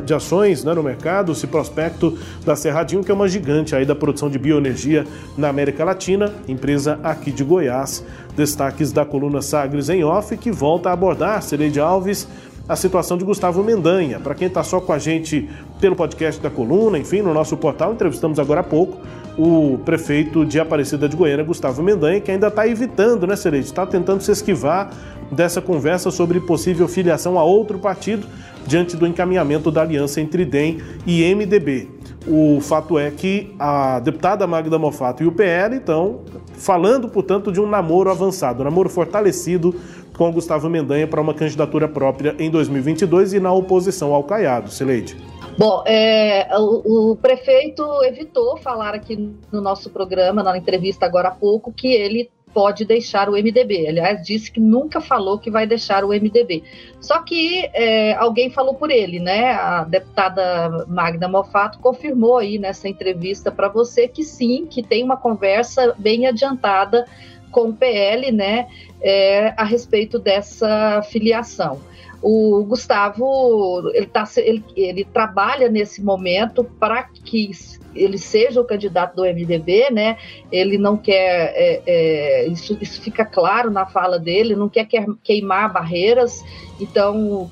de 0.03 0.13
ações 0.13 0.63
né, 0.63 0.73
no 0.73 0.81
mercado, 0.81 1.35
se 1.35 1.45
prospecto 1.45 2.17
da 2.43 2.55
Cerradinho, 2.55 3.03
que 3.03 3.11
é 3.11 3.13
uma 3.13 3.27
gigante 3.27 3.75
aí 3.75 3.85
da 3.85 3.93
produção 3.93 4.27
de 4.27 4.39
bioenergia 4.39 5.05
na 5.37 5.47
América 5.47 5.85
Latina, 5.85 6.33
empresa 6.47 6.99
aqui 7.03 7.31
de 7.31 7.43
Goiás. 7.43 8.03
Destaques 8.35 8.91
da 8.91 9.05
coluna 9.05 9.39
Sagres 9.39 9.87
em 9.89 10.03
Off, 10.03 10.35
que 10.35 10.51
volta 10.51 10.89
a 10.89 10.93
abordar, 10.93 11.43
Cileide 11.43 11.79
Alves, 11.79 12.27
a 12.67 12.75
situação 12.75 13.17
de 13.17 13.23
Gustavo 13.23 13.63
Mendanha. 13.63 14.19
Para 14.19 14.33
quem 14.33 14.47
está 14.47 14.63
só 14.63 14.79
com 14.79 14.91
a 14.91 14.97
gente 14.97 15.47
pelo 15.79 15.95
podcast 15.95 16.41
da 16.41 16.49
coluna, 16.49 16.97
enfim, 16.97 17.21
no 17.21 17.33
nosso 17.33 17.55
portal, 17.55 17.93
entrevistamos 17.93 18.39
agora 18.39 18.61
há 18.61 18.63
pouco 18.63 18.97
o 19.37 19.77
prefeito 19.85 20.45
de 20.45 20.59
Aparecida 20.59 21.07
de 21.07 21.15
Goiânia, 21.15 21.45
Gustavo 21.45 21.83
Mendanha, 21.83 22.19
que 22.19 22.31
ainda 22.31 22.47
está 22.47 22.67
evitando, 22.67 23.27
né, 23.27 23.35
Cereide? 23.35 23.67
Está 23.67 23.85
tentando 23.85 24.21
se 24.21 24.31
esquivar 24.31 24.89
dessa 25.31 25.61
conversa 25.61 26.11
sobre 26.11 26.39
possível 26.39 26.87
filiação 26.87 27.39
a 27.39 27.43
outro 27.43 27.79
partido 27.79 28.27
diante 28.65 28.95
do 28.95 29.07
encaminhamento 29.07 29.71
da 29.71 29.81
aliança 29.81 30.21
entre 30.21 30.45
DEM 30.45 30.79
e 31.05 31.23
MDB. 31.33 31.89
O 32.27 32.59
fato 32.61 32.99
é 32.99 33.09
que 33.09 33.55
a 33.57 33.99
deputada 33.99 34.45
Magda 34.45 34.77
Mofato 34.77 35.23
e 35.23 35.27
o 35.27 35.31
PL 35.31 35.77
estão 35.77 36.21
falando, 36.53 37.09
portanto, 37.09 37.51
de 37.51 37.59
um 37.59 37.65
namoro 37.65 38.11
avançado, 38.11 38.61
um 38.61 38.65
namoro 38.65 38.89
fortalecido 38.89 39.73
com 40.15 40.31
Gustavo 40.31 40.69
Mendanha 40.69 41.07
para 41.07 41.19
uma 41.19 41.33
candidatura 41.33 41.87
própria 41.87 42.35
em 42.37 42.51
2022 42.51 43.33
e 43.33 43.39
na 43.39 43.51
oposição 43.51 44.13
ao 44.13 44.23
Caiado. 44.23 44.69
Sileide. 44.69 45.17
Bom, 45.57 45.83
é, 45.85 46.47
o, 46.57 47.11
o, 47.11 47.15
prefeito 47.15 47.83
evitou 48.03 48.57
falar 48.57 48.93
aqui 48.93 49.33
no 49.51 49.61
nosso 49.61 49.89
programa, 49.89 50.43
na 50.43 50.57
entrevista 50.57 51.05
agora 51.05 51.29
há 51.29 51.31
pouco, 51.31 51.73
que 51.73 51.87
ele 51.87 52.29
pode 52.53 52.85
deixar 52.85 53.29
o 53.29 53.33
MDB. 53.33 53.87
Aliás, 53.87 54.25
disse 54.25 54.51
que 54.51 54.59
nunca 54.59 55.01
falou 55.01 55.39
que 55.39 55.49
vai 55.49 55.65
deixar 55.65 56.03
o 56.03 56.09
MDB. 56.09 56.63
Só 56.99 57.19
que 57.19 57.69
é, 57.73 58.13
alguém 58.13 58.49
falou 58.49 58.73
por 58.73 58.91
ele, 58.91 59.19
né? 59.19 59.53
A 59.53 59.83
deputada 59.83 60.85
Magda 60.87 61.27
Mofato 61.27 61.79
confirmou 61.79 62.37
aí 62.37 62.57
nessa 62.57 62.87
entrevista 62.87 63.51
para 63.51 63.67
você 63.67 64.07
que 64.07 64.23
sim, 64.23 64.65
que 64.65 64.83
tem 64.83 65.03
uma 65.03 65.17
conversa 65.17 65.95
bem 65.97 66.27
adiantada 66.27 67.05
com 67.51 67.69
o 67.69 67.73
PL, 67.73 68.31
né, 68.31 68.67
é, 69.01 69.53
a 69.57 69.63
respeito 69.63 70.17
dessa 70.17 71.01
filiação. 71.03 71.81
O 72.21 72.63
Gustavo 72.65 73.89
ele, 73.93 74.05
tá, 74.05 74.23
ele, 74.37 74.63
ele 74.75 75.03
trabalha 75.03 75.67
nesse 75.69 76.03
momento 76.03 76.63
para 76.63 77.03
que 77.03 77.51
ele 77.95 78.17
seja 78.17 78.61
o 78.61 78.65
candidato 78.65 79.15
do 79.15 79.23
MDB, 79.23 79.89
né? 79.91 80.17
Ele 80.51 80.77
não 80.77 80.95
quer, 80.95 81.53
é, 81.55 81.81
é, 81.85 82.47
isso, 82.47 82.77
isso, 82.79 83.01
fica 83.01 83.25
claro 83.25 83.71
na 83.71 83.85
fala 83.85 84.19
dele, 84.19 84.55
não 84.55 84.69
quer 84.69 84.87
queimar 85.23 85.73
barreiras, 85.73 86.43
então 86.79 87.49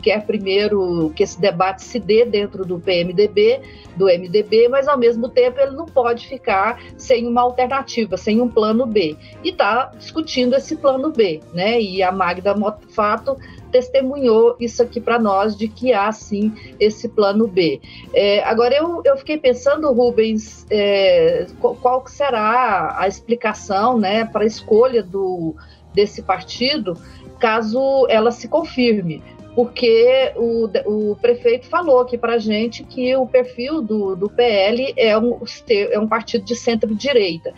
quer 0.00 0.24
primeiro 0.24 1.12
que 1.14 1.22
esse 1.22 1.40
debate 1.40 1.82
se 1.82 1.98
dê 1.98 2.24
dentro 2.24 2.64
do 2.64 2.78
PMDB, 2.78 3.60
do 3.96 4.06
MDB, 4.06 4.68
mas 4.68 4.88
ao 4.88 4.98
mesmo 4.98 5.28
tempo 5.28 5.60
ele 5.60 5.72
não 5.72 5.86
pode 5.86 6.26
ficar 6.26 6.80
sem 6.96 7.26
uma 7.26 7.42
alternativa, 7.42 8.16
sem 8.16 8.40
um 8.40 8.48
plano 8.48 8.86
B. 8.86 9.16
E 9.44 9.50
está 9.50 9.92
discutindo 9.96 10.56
esse 10.56 10.76
plano 10.76 11.10
B, 11.10 11.40
né? 11.52 11.80
E 11.80 12.02
a 12.02 12.10
Magda 12.10 12.54
Mofato 12.54 13.36
testemunhou 13.70 14.56
isso 14.60 14.82
aqui 14.82 15.00
para 15.00 15.18
nós 15.18 15.56
de 15.56 15.68
que 15.68 15.92
há 15.92 16.10
sim 16.12 16.52
esse 16.78 17.08
plano 17.08 17.46
B. 17.46 17.80
É, 18.14 18.42
agora 18.44 18.74
eu, 18.74 19.02
eu 19.04 19.16
fiquei 19.16 19.38
pensando, 19.38 19.92
Rubens, 19.92 20.66
é, 20.70 21.46
qual 21.60 22.06
será 22.06 22.96
a 22.98 23.08
explicação 23.08 23.98
né, 23.98 24.24
para 24.24 24.42
a 24.42 24.46
escolha 24.46 25.02
do, 25.02 25.54
desse 25.94 26.22
partido 26.22 26.94
caso 27.38 28.06
ela 28.10 28.30
se 28.30 28.46
confirme 28.46 29.22
porque 29.54 30.32
o, 30.36 30.68
o 30.86 31.16
prefeito 31.16 31.66
falou 31.66 32.00
aqui 32.00 32.16
para 32.16 32.38
gente 32.38 32.84
que 32.84 33.14
o 33.16 33.26
perfil 33.26 33.82
do, 33.82 34.14
do 34.14 34.28
PL 34.28 34.94
é 34.96 35.18
um, 35.18 35.38
é 35.68 35.98
um 35.98 36.06
partido 36.06 36.44
de 36.44 36.54
centro-direita. 36.54 37.52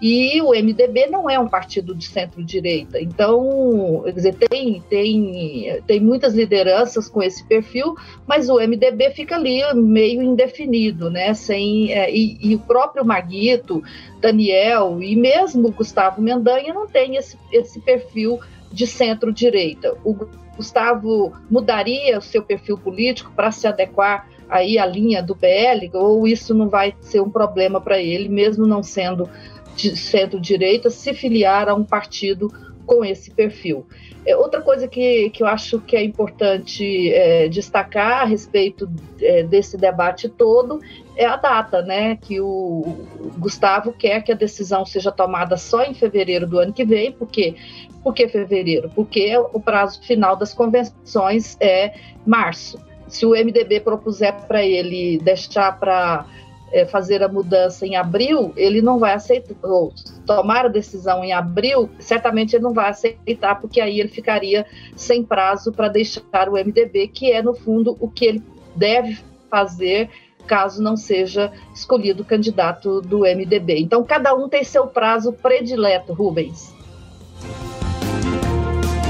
E 0.00 0.42
o 0.42 0.50
MDB 0.50 1.06
não 1.06 1.28
é 1.28 1.38
um 1.38 1.48
partido 1.48 1.94
de 1.94 2.06
centro-direita. 2.06 3.00
Então, 3.00 4.02
quer 4.04 4.12
dizer, 4.12 4.34
tem, 4.34 4.82
tem, 4.90 5.82
tem 5.86 6.00
muitas 6.00 6.34
lideranças 6.34 7.08
com 7.08 7.22
esse 7.22 7.46
perfil, 7.46 7.94
mas 8.26 8.50
o 8.50 8.56
MDB 8.56 9.10
fica 9.12 9.36
ali 9.36 9.62
meio 9.74 10.20
indefinido, 10.22 11.10
né? 11.10 11.32
Sem, 11.32 11.92
é, 11.92 12.14
e, 12.14 12.36
e, 12.42 12.54
o 12.54 12.58
próprio 12.58 13.06
Maguito, 13.06 13.82
Daniel 14.20 15.02
e 15.02 15.16
mesmo 15.16 15.72
Gustavo 15.72 16.20
Mendanha 16.20 16.74
não 16.74 16.86
tem 16.86 17.16
esse, 17.16 17.38
esse 17.50 17.80
perfil 17.80 18.38
de 18.70 18.86
centro-direita. 18.86 19.96
O 20.04 20.14
Gustavo 20.56 21.32
mudaria 21.50 22.18
o 22.18 22.22
seu 22.22 22.42
perfil 22.42 22.76
político 22.76 23.32
para 23.34 23.50
se 23.50 23.66
adequar 23.66 24.28
aí 24.48 24.78
à 24.78 24.86
linha 24.86 25.22
do 25.22 25.34
PL, 25.34 25.90
ou 25.94 26.26
isso 26.26 26.54
não 26.54 26.68
vai 26.68 26.94
ser 27.00 27.20
um 27.20 27.30
problema 27.30 27.80
para 27.80 28.00
ele, 28.00 28.28
mesmo 28.28 28.66
não 28.66 28.82
sendo 28.82 29.28
de 29.76 29.96
centro-direita, 29.96 30.90
se 30.90 31.12
filiar 31.14 31.68
a 31.68 31.74
um 31.74 31.84
partido 31.84 32.50
com 32.86 33.04
esse 33.04 33.30
perfil. 33.30 33.86
É, 34.24 34.36
outra 34.36 34.60
coisa 34.60 34.88
que, 34.88 35.30
que 35.30 35.42
eu 35.42 35.46
acho 35.46 35.80
que 35.80 35.96
é 35.96 36.02
importante 36.02 37.12
é, 37.12 37.48
destacar 37.48 38.22
a 38.22 38.24
respeito 38.24 38.90
é, 39.20 39.42
desse 39.42 39.76
debate 39.76 40.28
todo 40.28 40.80
é 41.16 41.24
a 41.24 41.36
data, 41.36 41.82
né? 41.82 42.16
Que 42.16 42.40
o 42.40 43.06
Gustavo 43.38 43.92
quer 43.92 44.22
que 44.22 44.32
a 44.32 44.36
decisão 44.36 44.84
seja 44.84 45.12
tomada 45.12 45.56
só 45.56 45.84
em 45.84 45.94
fevereiro 45.94 46.46
do 46.46 46.58
ano 46.58 46.72
que 46.72 46.84
vem, 46.84 47.12
porque 47.12 47.54
por 48.02 48.14
que 48.14 48.26
fevereiro? 48.28 48.90
Porque 48.94 49.36
o 49.52 49.60
prazo 49.60 50.02
final 50.02 50.36
das 50.36 50.54
convenções 50.54 51.56
é 51.60 51.94
março. 52.24 52.78
Se 53.08 53.24
o 53.24 53.30
MDB 53.30 53.80
propuser 53.80 54.34
para 54.48 54.64
ele 54.64 55.18
deixar 55.18 55.78
para 55.78 56.26
é, 56.72 56.84
fazer 56.84 57.22
a 57.22 57.28
mudança 57.28 57.86
em 57.86 57.96
abril, 57.96 58.52
ele 58.56 58.82
não 58.82 58.98
vai 58.98 59.14
aceitar, 59.14 59.54
ou 59.62 59.92
tomar 60.26 60.66
a 60.66 60.68
decisão 60.68 61.22
em 61.22 61.32
abril, 61.32 61.88
certamente 61.98 62.54
ele 62.54 62.64
não 62.64 62.72
vai 62.72 62.90
aceitar, 62.90 63.60
porque 63.60 63.80
aí 63.80 64.00
ele 64.00 64.08
ficaria 64.08 64.66
sem 64.94 65.22
prazo 65.22 65.72
para 65.72 65.88
deixar 65.88 66.48
o 66.48 66.52
MDB, 66.52 67.08
que 67.08 67.30
é, 67.30 67.42
no 67.42 67.54
fundo, 67.54 67.96
o 68.00 68.08
que 68.08 68.24
ele 68.24 68.42
deve 68.74 69.18
fazer 69.50 70.10
caso 70.46 70.80
não 70.82 70.96
seja 70.96 71.52
escolhido 71.74 72.24
candidato 72.24 73.00
do 73.00 73.20
MDB. 73.20 73.80
Então, 73.80 74.04
cada 74.04 74.34
um 74.34 74.48
tem 74.48 74.62
seu 74.62 74.86
prazo 74.86 75.32
predileto, 75.32 76.12
Rubens. 76.12 76.72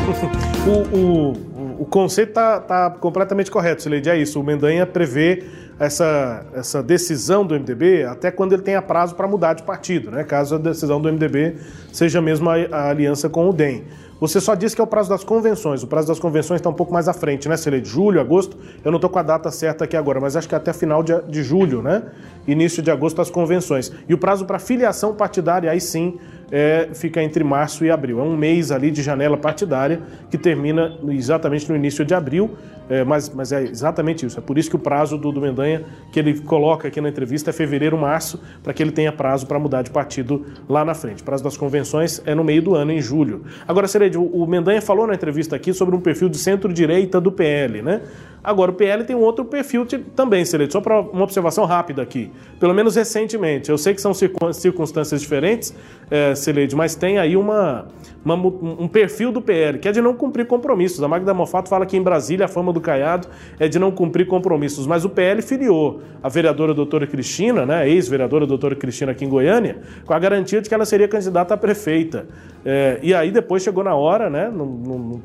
o, 0.66 0.96
o, 0.96 1.82
o 1.82 1.86
conceito 1.86 2.30
está 2.30 2.60
tá 2.60 2.90
completamente 2.90 3.50
correto, 3.50 3.82
Sileide. 3.82 4.08
É 4.08 4.16
isso. 4.16 4.40
O 4.40 4.44
Mendanha 4.44 4.86
prevê 4.86 5.44
essa, 5.78 6.47
essa 6.54 6.83
decisão 6.83 7.45
do 7.45 7.54
MDB 7.54 8.04
até 8.04 8.30
quando 8.30 8.52
ele 8.54 8.62
tenha 8.62 8.80
prazo 8.80 9.14
para 9.14 9.28
mudar 9.28 9.54
de 9.54 9.62
partido, 9.62 10.11
né? 10.11 10.25
caso 10.25 10.54
a 10.54 10.59
decisão 10.59 11.00
do 11.00 11.12
MDB 11.12 11.56
seja 11.92 12.21
mesmo 12.21 12.49
a, 12.49 12.54
a 12.73 12.90
aliança 12.90 13.28
com 13.28 13.49
o 13.49 13.52
DEM. 13.52 13.85
Você 14.18 14.40
só 14.40 14.54
disse 14.54 14.75
que 14.75 14.80
é 14.80 14.85
o 14.85 14.87
prazo 14.87 15.11
das 15.11 15.23
convenções. 15.23 15.83
O 15.83 15.87
prazo 15.87 16.09
das 16.09 16.18
convenções 16.18 16.61
está 16.61 16.71
um 16.71 16.75
pouco 16.75 16.90
mais 16.90 17.06
à 17.06 17.12
frente, 17.12 17.49
né, 17.50 17.54
de 17.54 17.85
Julho, 17.85 18.18
agosto. 18.18 18.56
Eu 18.83 18.90
não 18.90 18.97
estou 18.97 19.11
com 19.11 19.18
a 19.18 19.23
data 19.23 19.50
certa 19.50 19.85
aqui 19.85 19.95
agora, 19.95 20.18
mas 20.18 20.37
acho 20.37 20.49
que 20.49 20.54
é 20.54 20.59
até 20.59 20.73
final 20.73 21.02
de, 21.02 21.21
de 21.28 21.42
julho, 21.42 21.83
né? 21.83 22.02
Início 22.47 22.83
de 22.83 22.90
agosto 22.90 23.21
as 23.21 23.28
convenções. 23.28 23.92
E 24.09 24.14
o 24.14 24.18
prazo 24.18 24.47
para 24.47 24.59
filiação 24.59 25.14
partidária, 25.14 25.71
aí 25.71 25.83
sim, 25.83 26.18
é, 26.50 26.88
fica 26.94 27.22
entre 27.22 27.42
março 27.42 27.84
e 27.84 27.90
abril. 27.90 28.20
É 28.20 28.22
um 28.22 28.36
mês 28.36 28.70
ali 28.70 28.90
de 28.90 29.02
janela 29.02 29.36
partidária 29.36 30.00
que 30.30 30.38
termina 30.38 30.98
exatamente 31.08 31.68
no 31.68 31.76
início 31.76 32.04
de 32.04 32.14
abril, 32.14 32.56
é, 32.88 33.02
mas, 33.02 33.28
mas 33.28 33.52
é 33.52 33.62
exatamente 33.64 34.24
isso. 34.24 34.38
É 34.38 34.42
por 34.42 34.56
isso 34.56 34.70
que 34.70 34.76
o 34.76 34.78
prazo 34.78 35.18
do, 35.18 35.32
do 35.32 35.40
Mendanha, 35.40 35.84
que 36.12 36.18
ele 36.20 36.40
coloca 36.40 36.86
aqui 36.86 37.00
na 37.00 37.08
entrevista, 37.08 37.50
é 37.50 37.52
fevereiro, 37.52 37.98
março, 37.98 38.40
para 38.62 38.72
que 38.72 38.82
ele 38.82 38.92
tenha 38.92 39.10
prazo 39.10 39.46
para 39.46 39.58
mudar 39.58 39.82
de 39.82 39.90
partido 39.90 40.46
lá 40.68 40.84
na 40.84 40.94
frente. 40.94 41.22
O 41.22 41.24
prazo 41.24 41.42
das 41.42 41.56
convenções 41.56 42.22
é 42.24 42.34
no 42.34 42.44
meio 42.44 42.62
do 42.62 42.74
ano, 42.74 42.92
em 42.92 43.00
julho. 43.00 43.44
Agora, 43.66 43.88
Sereide, 43.88 44.16
o 44.16 44.46
Mendanha 44.46 44.80
falou 44.80 45.06
na 45.06 45.14
entrevista 45.14 45.56
aqui 45.56 45.72
sobre 45.72 45.96
um 45.96 46.00
perfil 46.00 46.28
de 46.28 46.38
centro-direita 46.38 47.20
do 47.20 47.32
PL, 47.32 47.82
né? 47.82 48.02
Agora, 48.46 48.70
o 48.70 48.74
PL 48.74 49.02
tem 49.02 49.16
um 49.16 49.22
outro 49.22 49.44
perfil 49.44 49.84
também, 50.14 50.44
Celeste, 50.44 50.74
só 50.74 50.80
para 50.80 51.00
uma 51.00 51.24
observação 51.24 51.64
rápida 51.64 52.00
aqui. 52.00 52.30
Pelo 52.60 52.72
menos 52.72 52.94
recentemente. 52.94 53.70
Eu 53.70 53.76
sei 53.76 53.92
que 53.92 54.00
são 54.00 54.12
circunstâncias 54.14 55.20
diferentes, 55.20 55.74
é, 56.08 56.32
Mas 56.74 56.94
tem 56.94 57.18
aí 57.18 57.36
uma, 57.36 57.86
uma, 58.24 58.34
um 58.34 58.88
perfil 58.88 59.30
do 59.30 59.40
PL, 59.40 59.78
que 59.78 59.88
é 59.88 59.92
de 59.92 60.00
não 60.00 60.14
cumprir 60.14 60.46
compromissos. 60.46 61.02
A 61.02 61.08
Magda 61.08 61.32
Mofato 61.32 61.68
fala 61.68 61.86
que 61.86 61.96
em 61.96 62.02
Brasília 62.02 62.46
a 62.46 62.48
fama 62.48 62.72
do 62.72 62.80
Caiado 62.80 63.28
é 63.58 63.68
de 63.68 63.78
não 63.78 63.90
cumprir 63.90 64.26
compromissos, 64.26 64.86
mas 64.86 65.04
o 65.04 65.08
PL 65.08 65.40
filiou 65.42 66.00
a 66.22 66.28
vereadora 66.28 66.74
doutora 66.74 67.06
Cristina, 67.06 67.64
né, 67.64 67.88
ex-vereadora 67.88 68.46
doutora 68.46 68.74
Cristina 68.74 69.12
aqui 69.12 69.24
em 69.24 69.28
Goiânia, 69.28 69.78
com 70.04 70.12
a 70.12 70.18
garantia 70.18 70.60
de 70.60 70.68
que 70.68 70.74
ela 70.74 70.84
seria 70.84 71.08
candidata 71.08 71.54
a 71.54 71.56
prefeita. 71.56 72.26
É, 72.64 72.98
e 73.02 73.14
aí 73.14 73.30
depois 73.30 73.62
chegou 73.62 73.84
na 73.84 73.94
hora, 73.94 74.28
né, 74.28 74.50
não, 74.52 74.66
não, 74.66 75.22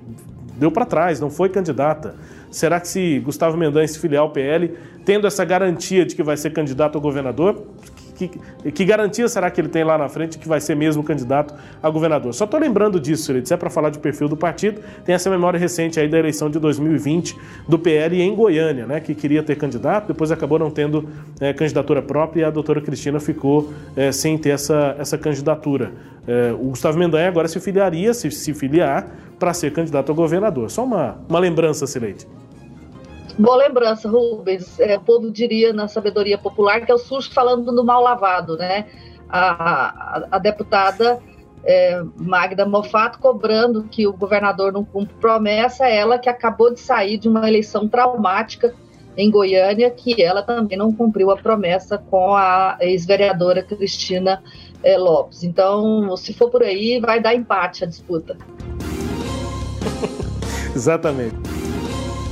deu 0.62 0.72
para 0.72 0.86
trás, 0.86 1.20
não 1.20 1.30
foi 1.30 1.50
candidata. 1.50 2.16
Será 2.52 2.80
que 2.80 2.88
se 2.88 3.20
Gustavo 3.20 3.58
Mendanha 3.58 3.88
se 3.88 3.98
filiar 3.98 4.22
ao 4.22 4.30
PL, 4.30 4.74
tendo 5.04 5.26
essa 5.26 5.44
garantia 5.44 6.06
de 6.06 6.16
que 6.16 6.22
vai 6.22 6.38
ser 6.38 6.52
candidato 6.52 6.98
a 6.98 7.02
governador, 7.02 7.66
que, 8.28 8.72
que, 8.72 8.86
garantia 8.86 9.28
será 9.28 9.50
que 9.50 9.60
ele 9.60 9.70
tem 9.70 9.84
lá 9.84 9.98
na 9.98 10.10
frente 10.10 10.38
que 10.38 10.48
vai 10.48 10.60
ser 10.60 10.76
mesmo 10.76 11.04
candidato 11.04 11.54
a 11.82 11.90
governador? 11.90 12.34
Só 12.34 12.46
estou 12.46 12.60
lembrando 12.60 13.00
disso, 13.00 13.32
ele 13.32 13.44
é 13.50 13.58
para 13.58 13.70
falar 13.70 13.90
de 13.90 14.00
perfil 14.00 14.28
do 14.28 14.38
partido, 14.38 14.82
tem 15.06 15.16
essa 15.16 15.30
memória 15.30 15.60
recente 15.60 16.00
aí 16.00 16.08
da 16.08 16.18
eleição 16.18 16.50
de 16.50 16.60
2020 16.60 17.36
do 17.68 17.78
PL 17.78 18.22
em 18.22 18.36
Goiânia, 18.36 18.86
né, 18.86 19.00
que 19.00 19.14
queria 19.16 19.44
ter 19.44 19.56
candidato, 19.56 20.08
depois 20.08 20.32
acabou 20.32 20.60
não 20.60 20.70
tendo 20.70 21.08
é, 21.40 21.54
candidatura 21.54 22.02
própria 22.02 22.42
e 22.42 22.44
a 22.44 22.50
doutora 22.50 22.82
Cristina 22.82 23.20
ficou 23.20 23.74
é, 23.96 24.12
sem 24.12 24.38
ter 24.38 24.50
essa, 24.50 24.96
essa 25.00 25.18
candidatura. 25.18 25.92
É, 26.28 26.52
o 26.54 26.70
Gustavo 26.70 26.98
Mendanha 26.98 27.28
agora 27.28 27.48
se 27.48 27.60
filiaria, 27.60 28.14
se, 28.14 28.30
se 28.30 28.54
filiar, 28.54 29.08
para 29.40 29.54
ser 29.54 29.74
candidato 29.74 30.12
a 30.12 30.16
governador. 30.16 30.70
Só 30.70 30.84
uma, 30.84 31.18
uma 31.28 31.40
lembrança, 31.40 31.88
Sileide. 31.88 32.28
Boa 33.38 33.58
lembrança, 33.58 34.10
Rubens. 34.10 34.80
É, 34.80 34.98
o 34.98 35.02
povo 35.02 35.32
diria 35.32 35.74
na 35.74 35.88
sabedoria 35.88 36.38
popular 36.38 36.86
que 36.86 36.92
é 36.92 36.96
o 36.96 36.98
sujo 36.98 37.32
falando 37.32 37.72
do 37.72 37.84
mal 37.84 38.02
lavado, 38.02 38.58
né? 38.58 38.86
A, 39.30 40.20
a, 40.20 40.28
a 40.32 40.38
deputada 40.38 41.20
é, 41.64 42.02
Magda 42.18 42.66
Mofato 42.66 43.20
cobrando 43.20 43.84
que 43.84 44.08
o 44.08 44.14
governador 44.14 44.74
não 44.74 44.84
cumpre 44.84 45.14
promessa, 45.20 45.88
ela 45.88 46.18
que 46.18 46.30
acabou 46.30 46.74
de 46.74 46.80
sair 46.80 47.18
de 47.18 47.30
uma 47.30 47.48
eleição 47.48 47.88
traumática 47.88 48.74
em 49.16 49.30
Goiânia, 49.30 49.92
que 49.92 50.22
ela 50.22 50.42
também 50.42 50.78
não 50.78 50.92
cumpriu 50.94 51.32
a 51.32 51.38
promessa 51.38 51.98
com 51.98 52.36
a 52.36 52.78
ex-vereadora 52.80 53.62
Cristina 53.62 54.42
é, 54.84 54.98
Lopes. 54.98 55.44
Então, 55.44 56.16
se 56.16 56.34
for 56.34 56.50
por 56.50 56.64
aí, 56.64 57.00
vai 57.00 57.20
dar 57.20 57.36
empate 57.36 57.84
a 57.84 57.88
disputa. 57.88 58.38
Exatamente 60.74 61.51